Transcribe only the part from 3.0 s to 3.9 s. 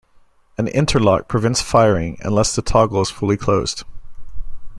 is fully closed.